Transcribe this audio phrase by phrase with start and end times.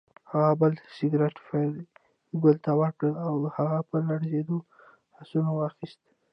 [0.31, 4.59] هغه بل سګرټ فریدګل ته ورکړ او هغه په لړزېدلو
[5.13, 6.01] لاسونو واخیست